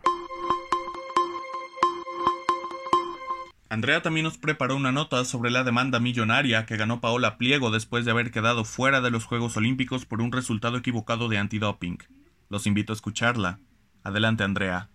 Andrea 3.69 4.01
también 4.01 4.23
nos 4.23 4.37
preparó 4.37 4.77
una 4.77 4.93
nota 4.93 5.25
sobre 5.25 5.51
la 5.51 5.65
demanda 5.65 5.99
millonaria 5.99 6.65
que 6.65 6.77
ganó 6.77 7.01
Paola 7.01 7.37
Pliego 7.37 7.69
después 7.69 8.05
de 8.05 8.11
haber 8.11 8.31
quedado 8.31 8.63
fuera 8.63 9.01
de 9.01 9.11
los 9.11 9.25
Juegos 9.25 9.57
Olímpicos 9.57 10.05
por 10.05 10.21
un 10.21 10.31
resultado 10.31 10.77
equivocado 10.77 11.27
de 11.27 11.37
antidoping. 11.37 11.97
Los 12.49 12.65
invito 12.65 12.93
a 12.93 12.95
escucharla. 12.95 13.59
Adelante, 14.03 14.43
Andrea. 14.43 14.89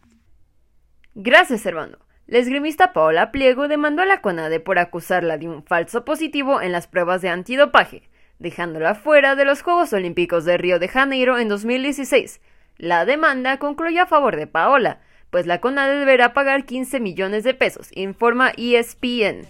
Gracias, 1.14 1.66
hermano. 1.66 1.98
La 2.26 2.38
esgrimista 2.38 2.94
Paola 2.94 3.30
Pliego 3.30 3.68
demandó 3.68 4.00
a 4.02 4.06
la 4.06 4.22
CONADE 4.22 4.58
por 4.60 4.78
acusarla 4.78 5.36
de 5.36 5.48
un 5.48 5.62
falso 5.64 6.06
positivo 6.06 6.62
en 6.62 6.72
las 6.72 6.86
pruebas 6.86 7.20
de 7.20 7.28
antidopaje, 7.28 8.08
dejándola 8.38 8.94
fuera 8.94 9.34
de 9.34 9.44
los 9.44 9.60
Juegos 9.60 9.92
Olímpicos 9.92 10.46
de 10.46 10.56
Río 10.56 10.78
de 10.78 10.88
Janeiro 10.88 11.38
en 11.38 11.48
2016. 11.48 12.40
La 12.78 13.04
demanda 13.04 13.58
concluyó 13.58 14.04
a 14.04 14.06
favor 14.06 14.36
de 14.36 14.46
Paola, 14.46 15.00
pues 15.32 15.46
la 15.46 15.62
CONADE 15.62 15.98
deberá 15.98 16.34
pagar 16.34 16.66
15 16.66 17.00
millones 17.00 17.42
de 17.42 17.54
pesos, 17.54 17.88
informa 17.92 18.52
ESPN. 18.58 19.46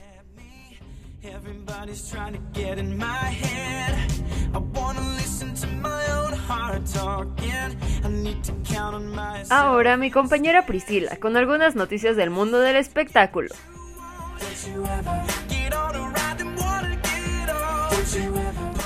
Ahora 9.50 9.96
mi 9.96 10.10
compañera 10.12 10.66
Priscila 10.66 11.16
con 11.16 11.36
algunas 11.36 11.74
noticias 11.74 12.16
del 12.16 12.30
mundo 12.30 12.60
del 12.60 12.76
espectáculo. 12.76 13.48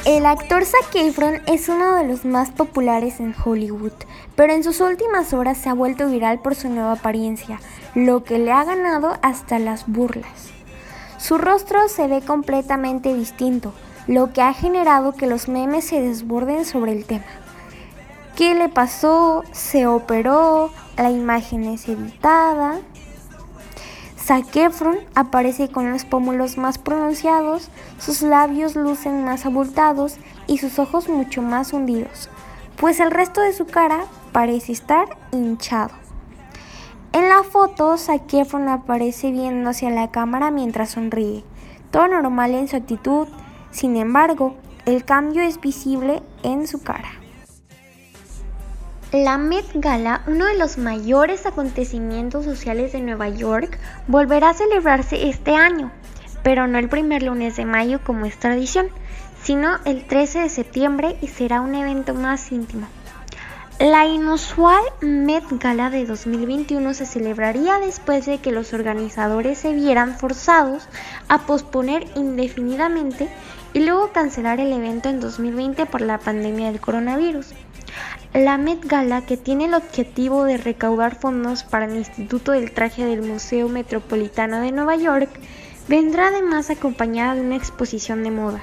El 0.07 0.25
actor 0.25 0.65
Zac 0.65 0.95
Efron 0.95 1.43
es 1.47 1.69
uno 1.69 1.97
de 1.97 2.07
los 2.07 2.25
más 2.25 2.51
populares 2.51 3.19
en 3.19 3.35
Hollywood, 3.45 3.91
pero 4.37 4.53
en 4.53 4.63
sus 4.63 4.81
últimas 4.81 5.33
horas 5.33 5.59
se 5.59 5.69
ha 5.69 5.75
vuelto 5.75 6.09
viral 6.09 6.39
por 6.39 6.55
su 6.55 6.69
nueva 6.69 6.93
apariencia, 6.93 7.59
lo 7.97 8.23
que 8.23 8.39
le 8.39 8.53
ha 8.53 8.63
ganado 8.63 9.19
hasta 9.23 9.59
las 9.59 9.89
burlas. 9.89 10.51
Su 11.19 11.39
rostro 11.39 11.89
se 11.89 12.07
ve 12.07 12.21
completamente 12.21 13.13
distinto, 13.15 13.73
lo 14.07 14.33
que 14.33 14.43
ha 14.43 14.53
generado 14.53 15.13
que 15.13 15.27
los 15.27 15.49
memes 15.49 15.87
se 15.89 16.01
desborden 16.01 16.65
sobre 16.65 16.93
el 16.93 17.05
tema. 17.05 17.25
¿Qué 18.37 18.55
le 18.55 18.69
pasó? 18.69 19.43
¿Se 19.51 19.89
operó? 19.89 20.71
¿La 20.97 21.11
imagen 21.11 21.65
es 21.65 21.89
editada? 21.89 22.79
Zac 24.27 24.47
aparece 25.15 25.69
con 25.69 25.93
los 25.93 26.05
pómulos 26.05 26.59
más 26.59 26.79
pronunciados, 26.79 27.71
sus 28.01 28.23
labios 28.23 28.75
lucen 28.75 29.25
más 29.25 29.47
abultados 29.47 30.17
y 30.49 30.59
sus 30.59 30.81
ojos 30.81 31.09
mucho 31.09 31.43
más 31.43 31.73
hundidos, 31.73 32.29
pues 32.77 32.99
el 32.99 33.13
resto 33.13 33.41
de 33.41 33.53
su 33.53 33.67
cara 33.67 34.07
parece 34.33 34.73
estar 34.73 35.17
hinchado. 35.31 35.93
En 37.13 37.29
la 37.29 37.45
foto, 37.45 37.97
Zac 37.99 38.35
aparece 38.69 39.31
viendo 39.31 39.71
hacia 39.71 39.91
la 39.91 40.11
cámara 40.11 40.51
mientras 40.51 40.91
sonríe, 40.91 41.45
todo 41.93 42.09
normal 42.09 42.57
en 42.57 42.67
su 42.67 42.75
actitud, 42.75 43.29
sin 43.71 43.97
embargo, 43.97 44.57
el 44.87 45.05
cambio 45.05 45.43
es 45.43 45.61
visible 45.61 46.21
en 46.43 46.67
su 46.67 46.83
cara. 46.83 47.26
La 49.13 49.39
Met 49.39 49.67
Gala, 49.75 50.23
uno 50.27 50.47
de 50.47 50.59
los 50.59 50.79
mayores 50.79 51.47
acontecimientos 51.47 52.45
sociales 52.45 52.91
de 52.91 53.01
Nueva 53.01 53.29
York, 53.29 53.79
volverá 54.09 54.51
a 54.51 54.55
celebrarse 54.55 55.29
este 55.29 55.55
año, 55.55 55.93
pero 56.43 56.67
no 56.67 56.77
el 56.79 56.89
primer 56.89 57.23
lunes 57.23 57.55
de 57.55 57.67
mayo 57.67 58.01
como 58.03 58.27
es 58.27 58.37
tradición, 58.37 58.89
sino 59.41 59.79
el 59.85 60.05
13 60.05 60.41
de 60.41 60.49
septiembre 60.49 61.17
y 61.23 61.29
será 61.29 61.61
un 61.61 61.77
evento 61.77 62.15
más 62.15 62.51
íntimo. 62.51 62.89
La 63.79 64.07
inusual 64.07 64.83
Met 65.01 65.45
Gala 65.53 65.89
de 65.89 66.05
2021 66.05 66.93
se 66.93 67.07
celebraría 67.07 67.79
después 67.79 68.27
de 68.27 68.39
que 68.39 68.51
los 68.51 68.73
organizadores 68.73 69.59
se 69.59 69.73
vieran 69.73 70.19
forzados 70.19 70.89
a 71.29 71.47
posponer 71.47 72.09
indefinidamente 72.17 73.29
y 73.73 73.85
luego 73.85 74.11
cancelar 74.11 74.59
el 74.59 74.73
evento 74.73 75.09
en 75.11 75.21
2020 75.21 75.87
por 75.87 76.01
la 76.01 76.19
pandemia 76.19 76.73
del 76.73 76.81
coronavirus. 76.81 77.55
La 78.37 78.59
Met 78.59 78.85
Gala, 78.85 79.25
que 79.25 79.39
tiene 79.39 79.65
el 79.65 79.73
objetivo 79.73 80.45
de 80.45 80.59
recaudar 80.59 81.19
fondos 81.19 81.65
para 81.65 81.87
el 81.87 81.97
Instituto 81.97 82.53
del 82.53 82.71
Traje 82.71 83.07
del 83.07 83.23
Museo 83.23 83.71
Metropolitano 83.71 84.61
de 84.61 84.73
Nueva 84.73 84.95
York, 84.97 85.31
vendrá 85.89 86.29
además 86.29 86.69
acompañada 86.69 87.35
de 87.35 87.41
una 87.41 87.57
exposición 87.57 88.23
de 88.25 88.31
moda, 88.31 88.61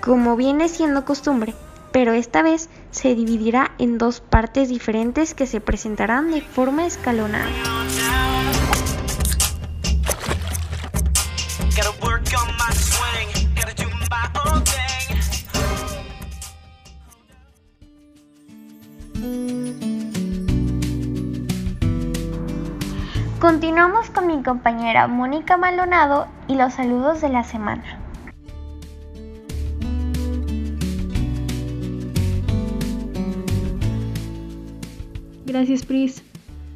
como 0.00 0.36
viene 0.36 0.70
siendo 0.70 1.04
costumbre, 1.04 1.52
pero 1.92 2.14
esta 2.14 2.40
vez 2.40 2.70
se 2.92 3.14
dividirá 3.14 3.72
en 3.76 3.98
dos 3.98 4.22
partes 4.22 4.70
diferentes 4.70 5.34
que 5.34 5.46
se 5.46 5.60
presentarán 5.60 6.30
de 6.30 6.40
forma 6.40 6.86
escalonada. 6.86 7.50
Continuamos 23.50 24.10
con 24.10 24.28
mi 24.28 24.44
compañera 24.44 25.08
Mónica 25.08 25.56
Maldonado 25.56 26.28
y 26.46 26.54
los 26.54 26.74
saludos 26.74 27.20
de 27.20 27.30
la 27.30 27.42
semana. 27.42 27.82
Gracias, 35.46 35.84
Pris. 35.84 36.22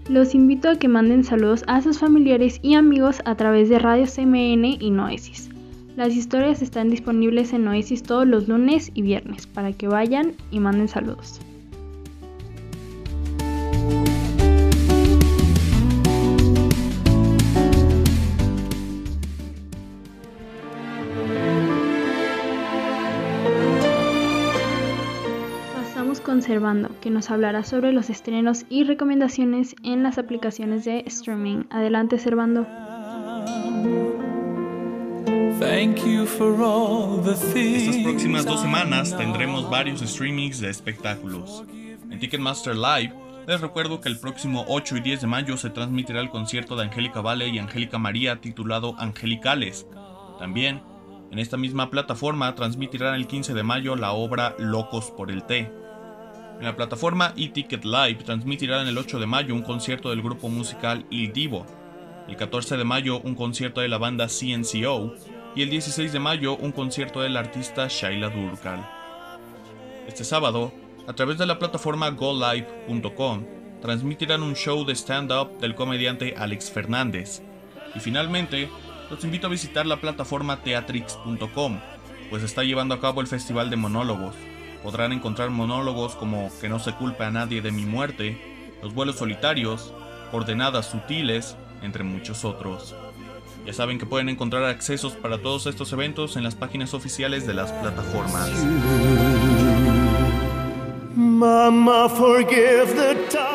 Los 0.08 0.34
invito 0.34 0.68
a 0.68 0.74
que 0.74 0.88
manden 0.88 1.22
saludos 1.22 1.62
a 1.68 1.80
sus 1.80 2.00
familiares 2.00 2.58
y 2.60 2.74
amigos 2.74 3.22
a 3.24 3.36
través 3.36 3.68
de 3.68 3.78
Radio 3.78 4.06
CMN 4.06 4.64
y 4.64 4.90
Noesis. 4.90 5.50
Las 5.94 6.16
historias 6.16 6.60
están 6.60 6.90
disponibles 6.90 7.52
en 7.52 7.66
Noesis 7.66 8.02
todos 8.02 8.26
los 8.26 8.48
lunes 8.48 8.90
y 8.94 9.02
viernes 9.02 9.46
para 9.46 9.72
que 9.72 9.86
vayan 9.86 10.32
y 10.50 10.58
manden 10.58 10.88
saludos. 10.88 11.40
Pasamos 26.34 26.46
con 26.46 26.52
Servando, 26.52 27.00
que 27.00 27.10
nos 27.10 27.30
hablará 27.30 27.62
sobre 27.62 27.92
los 27.92 28.10
estrenos 28.10 28.64
y 28.68 28.82
recomendaciones 28.82 29.76
en 29.84 30.02
las 30.02 30.18
aplicaciones 30.18 30.84
de 30.84 31.04
streaming. 31.06 31.62
Adelante, 31.70 32.18
Servando. 32.18 32.66
Estas 37.54 37.96
próximas 37.98 38.44
dos 38.44 38.60
semanas 38.60 39.16
tendremos 39.16 39.70
varios 39.70 40.00
streamings 40.00 40.58
de 40.58 40.70
espectáculos. 40.70 41.62
En 42.10 42.18
Ticketmaster 42.18 42.74
Live, 42.74 43.14
les 43.46 43.60
recuerdo 43.60 44.00
que 44.00 44.08
el 44.08 44.18
próximo 44.18 44.64
8 44.66 44.96
y 44.96 45.00
10 45.02 45.20
de 45.20 45.26
mayo 45.28 45.56
se 45.56 45.70
transmitirá 45.70 46.20
el 46.20 46.30
concierto 46.30 46.74
de 46.74 46.82
Angélica 46.82 47.20
Vale 47.20 47.48
y 47.48 47.60
Angélica 47.60 47.98
María 47.98 48.40
titulado 48.40 48.96
Angelicales. 48.98 49.86
También, 50.40 50.82
en 51.30 51.38
esta 51.38 51.56
misma 51.56 51.90
plataforma 51.90 52.54
transmitirán 52.56 53.14
el 53.14 53.28
15 53.28 53.54
de 53.54 53.62
mayo 53.62 53.94
la 53.94 54.12
obra 54.12 54.56
Locos 54.58 55.12
por 55.12 55.30
el 55.30 55.44
Té. 55.44 55.83
En 56.58 56.64
la 56.64 56.76
plataforma 56.76 57.34
eTicket 57.36 57.84
Live 57.84 58.22
transmitirán 58.24 58.86
el 58.86 58.96
8 58.96 59.18
de 59.18 59.26
mayo 59.26 59.54
un 59.54 59.62
concierto 59.62 60.10
del 60.10 60.22
grupo 60.22 60.48
musical 60.48 61.04
Il 61.10 61.32
Divo, 61.32 61.66
el 62.28 62.36
14 62.36 62.76
de 62.76 62.84
mayo 62.84 63.20
un 63.20 63.34
concierto 63.34 63.80
de 63.80 63.88
la 63.88 63.98
banda 63.98 64.28
CNCO 64.28 65.14
y 65.56 65.62
el 65.62 65.70
16 65.70 66.12
de 66.12 66.20
mayo 66.20 66.56
un 66.56 66.72
concierto 66.72 67.20
del 67.20 67.36
artista 67.36 67.88
Shaila 67.88 68.30
Durkal. 68.30 68.88
Este 70.06 70.24
sábado, 70.24 70.72
a 71.06 71.12
través 71.12 71.38
de 71.38 71.46
la 71.46 71.58
plataforma 71.58 72.10
golive.com, 72.10 73.44
transmitirán 73.82 74.42
un 74.42 74.54
show 74.54 74.84
de 74.84 74.94
stand-up 74.94 75.58
del 75.58 75.74
comediante 75.74 76.34
Alex 76.36 76.70
Fernández. 76.70 77.42
Y 77.94 78.00
finalmente, 78.00 78.68
los 79.10 79.22
invito 79.24 79.48
a 79.48 79.50
visitar 79.50 79.86
la 79.86 80.00
plataforma 80.00 80.62
teatrix.com, 80.62 81.80
pues 82.30 82.42
está 82.42 82.64
llevando 82.64 82.94
a 82.94 83.00
cabo 83.00 83.20
el 83.20 83.26
Festival 83.26 83.70
de 83.70 83.76
Monólogos. 83.76 84.34
Podrán 84.84 85.12
encontrar 85.12 85.50
monólogos 85.50 86.14
como 86.14 86.52
Que 86.60 86.68
no 86.68 86.78
se 86.78 86.92
culpe 86.92 87.24
a 87.24 87.30
nadie 87.30 87.62
de 87.62 87.72
mi 87.72 87.86
muerte, 87.86 88.38
Los 88.82 88.94
vuelos 88.94 89.16
solitarios, 89.16 89.92
Coordenadas 90.30 90.86
sutiles, 90.86 91.56
entre 91.82 92.04
muchos 92.04 92.44
otros. 92.44 92.94
Ya 93.66 93.72
saben 93.72 93.98
que 93.98 94.04
pueden 94.04 94.28
encontrar 94.28 94.64
accesos 94.64 95.14
para 95.14 95.40
todos 95.40 95.66
estos 95.66 95.92
eventos 95.92 96.36
en 96.36 96.44
las 96.44 96.54
páginas 96.54 96.92
oficiales 96.92 97.46
de 97.46 97.54
las 97.54 97.72
plataformas. 97.72 98.50
Mama, 101.14 102.08
forgive 102.10 102.94
the 102.94 103.14
time. 103.30 103.54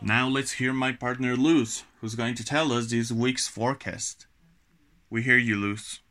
Now 0.00 0.28
let's 0.28 0.52
hear 0.60 0.72
my 0.72 0.92
partner 0.92 1.34
Luz, 1.34 1.84
who's 2.00 2.14
going 2.14 2.36
to 2.36 2.44
tell 2.44 2.70
us 2.72 2.90
this 2.90 3.10
week's 3.10 3.48
forecast. 3.48 4.28
We 5.10 5.22
hear 5.22 5.38
you, 5.38 5.56
Luz. 5.56 6.03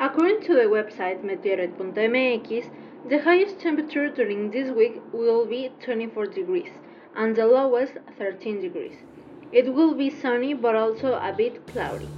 According 0.00 0.42
to 0.48 0.54
the 0.54 0.62
website 0.62 1.22
meteorite.mx, 1.22 2.68
the 3.08 3.18
highest 3.22 3.60
temperature 3.60 4.08
during 4.08 4.50
this 4.50 4.68
week 4.74 5.00
will 5.12 5.46
be 5.46 5.70
24 5.84 6.26
degrees 6.26 6.72
and 7.14 7.36
the 7.36 7.46
lowest 7.46 7.92
13 8.18 8.60
degrees. 8.60 8.96
It 9.52 9.72
will 9.72 9.94
be 9.94 10.10
sunny 10.10 10.52
but 10.52 10.74
also 10.74 11.14
a 11.14 11.32
bit 11.32 11.64
cloudy. 11.68 12.08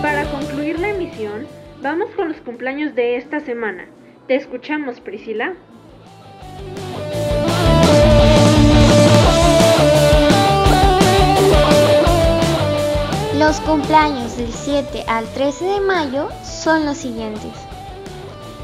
Para 0.00 0.30
concluir 0.30 0.78
la 0.78 0.90
emisión, 0.90 1.48
vamos 1.82 2.10
con 2.14 2.28
los 2.28 2.40
cumpleaños 2.40 2.94
de 2.94 3.16
esta 3.16 3.40
semana. 3.40 3.88
¿Te 4.28 4.36
escuchamos, 4.36 5.00
Priscila? 5.00 5.56
Cumpleaños 13.84 14.38
del 14.38 14.50
7 14.50 15.04
al 15.06 15.26
13 15.26 15.62
de 15.66 15.80
mayo 15.80 16.28
son 16.42 16.86
los 16.86 16.96
siguientes. 16.96 17.52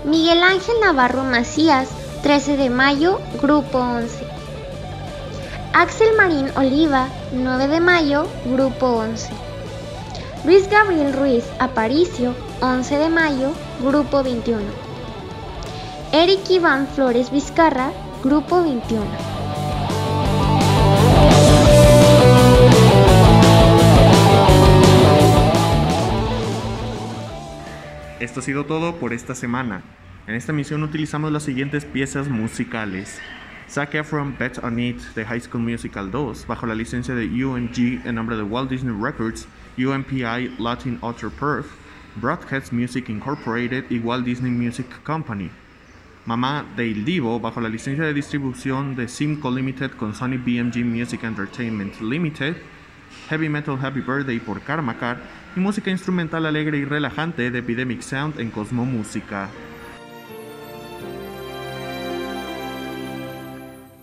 Miguel 0.03 0.43
Ángel 0.43 0.77
Navarro 0.81 1.25
Macías, 1.25 1.91
13 2.23 2.57
de 2.57 2.71
mayo, 2.71 3.21
Grupo 3.43 3.77
11. 3.77 4.25
Axel 5.75 6.17
Marín 6.17 6.47
Oliva, 6.57 7.09
9 7.33 7.69
de 7.69 7.81
mayo, 7.81 8.27
Grupo 8.47 8.87
11. 8.87 9.29
Luis 10.47 10.71
Gabriel 10.71 11.13
Ruiz 11.13 11.45
Aparicio, 11.59 12.35
11 12.63 12.97
de 12.97 13.09
mayo, 13.11 13.53
Grupo 13.83 14.23
21. 14.23 14.63
Eric 16.13 16.49
Iván 16.49 16.89
Flores 16.89 17.31
Vizcarra, 17.31 17.93
Grupo 18.25 18.63
21. 18.63 19.40
Esto 28.21 28.41
ha 28.41 28.43
sido 28.43 28.67
todo 28.67 28.97
por 28.97 29.15
esta 29.15 29.35
semana. 29.35 29.81
En 30.27 30.35
esta 30.35 30.53
emisión 30.53 30.83
utilizamos 30.83 31.33
las 31.33 31.43
siguientes 31.43 31.87
piezas 31.87 32.29
musicales. 32.29 33.19
Zac 33.67 33.95
Efron 33.95 34.37
Bet 34.39 34.59
On 34.63 34.79
It 34.79 35.01
de 35.15 35.25
High 35.25 35.41
School 35.41 35.63
Musical 35.63 36.11
2 36.11 36.47
bajo 36.47 36.67
la 36.67 36.75
licencia 36.75 37.15
de 37.15 37.25
UMG 37.25 38.07
en 38.07 38.15
nombre 38.17 38.37
de 38.37 38.43
Walt 38.43 38.69
Disney 38.69 38.95
Records, 38.95 39.49
UMPI 39.79 40.57
Latin 40.59 40.99
Author 41.01 41.31
Perf, 41.31 41.67
Broadcast 42.17 42.75
Music 42.75 43.09
Incorporated 43.09 43.87
y 43.89 43.99
Walt 44.01 44.27
Disney 44.27 44.53
Music 44.53 45.03
Company. 45.03 45.49
Mamá 46.27 46.67
de 46.77 46.89
Il 46.89 47.07
Divo 47.07 47.41
bajo 47.41 47.63
la 47.63 47.71
licencia 47.71 48.05
de 48.05 48.13
distribución 48.13 48.97
de 48.97 49.09
Simco 49.09 49.51
Limited 49.51 49.93
con 49.93 50.15
Sony 50.15 50.37
BMG 50.37 50.85
Music 50.85 51.25
Entertainment 51.25 51.99
Limited, 52.03 52.57
Heavy 53.29 53.49
Metal 53.49 53.79
Happy 53.81 54.01
Birthday 54.01 54.39
por 54.41 54.61
Karmakar 54.61 55.19
y 55.57 55.61
música 55.61 55.91
instrumental 55.91 56.47
alegre 56.47 56.79
y 56.79 56.85
relajante 56.85 57.51
de 57.51 57.59
Epidemic 57.59 58.03
Sound 58.03 58.41
en 58.41 58.51
Cosmo 58.51 58.85
Música. 58.85 59.49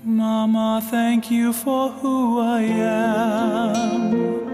Mama, 0.03 0.81
thank 0.89 1.29
you 1.29 1.51
for 1.51 1.91
who 2.01 2.41
I 2.41 2.63
am. 2.81 4.47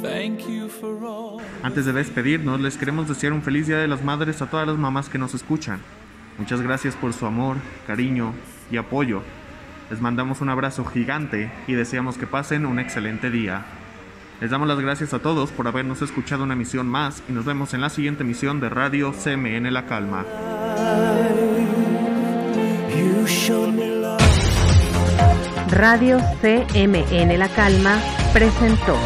Thank 0.00 0.48
you 0.48 0.68
for 0.68 1.04
all. 1.04 1.40
Antes 1.62 1.84
de 1.86 1.92
despedirnos, 1.92 2.60
les 2.60 2.76
queremos 2.76 3.08
desear 3.08 3.32
un 3.32 3.42
feliz 3.42 3.66
Día 3.66 3.78
de 3.78 3.88
las 3.88 4.02
Madres 4.02 4.40
a 4.40 4.46
todas 4.46 4.66
las 4.66 4.76
mamás 4.78 5.08
que 5.08 5.18
nos 5.18 5.34
escuchan. 5.34 5.80
Muchas 6.38 6.60
gracias 6.60 6.94
por 6.94 7.12
su 7.12 7.26
amor, 7.26 7.56
cariño 7.86 8.32
y 8.70 8.76
apoyo. 8.76 9.22
Les 9.92 10.00
mandamos 10.00 10.40
un 10.40 10.48
abrazo 10.48 10.86
gigante 10.86 11.52
y 11.66 11.74
deseamos 11.74 12.16
que 12.16 12.26
pasen 12.26 12.64
un 12.64 12.78
excelente 12.78 13.30
día. 13.30 13.66
Les 14.40 14.50
damos 14.50 14.66
las 14.66 14.80
gracias 14.80 15.12
a 15.12 15.18
todos 15.18 15.50
por 15.50 15.68
habernos 15.68 16.00
escuchado 16.00 16.44
una 16.44 16.54
emisión 16.54 16.88
más 16.88 17.22
y 17.28 17.32
nos 17.32 17.44
vemos 17.44 17.74
en 17.74 17.82
la 17.82 17.90
siguiente 17.90 18.22
emisión 18.22 18.58
de 18.58 18.70
Radio 18.70 19.12
CMN 19.12 19.70
La 19.70 19.84
Calma. 19.84 20.24
Radio 25.68 26.20
CMN 26.40 27.38
La 27.38 27.48
Calma 27.50 27.98
presentó 28.32 28.96